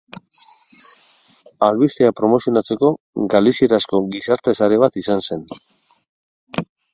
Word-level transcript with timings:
Albisteak 1.67 2.15
promozionatzeko 2.21 2.89
galizierazko 3.35 4.01
gizarte-sare 4.17 4.81
bat 4.85 4.99
izan 5.03 5.23
zen. 5.29 5.45